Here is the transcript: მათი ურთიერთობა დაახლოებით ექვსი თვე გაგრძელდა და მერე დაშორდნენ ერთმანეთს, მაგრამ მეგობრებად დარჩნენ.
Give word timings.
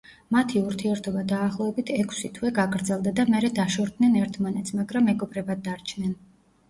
მათი 0.35 0.61
ურთიერთობა 0.69 1.25
დაახლოებით 1.31 1.91
ექვსი 1.97 2.31
თვე 2.37 2.51
გაგრძელდა 2.61 3.13
და 3.21 3.27
მერე 3.35 3.53
დაშორდნენ 3.59 4.17
ერთმანეთს, 4.25 4.75
მაგრამ 4.81 5.07
მეგობრებად 5.11 5.63
დარჩნენ. 5.69 6.21